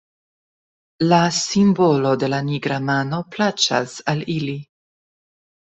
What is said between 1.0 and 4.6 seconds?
La simbolo de la nigra mano plaĉas al ili.